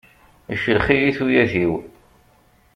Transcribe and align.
Iclex-iyi 0.53 1.11
tuyat-iw. 1.17 1.73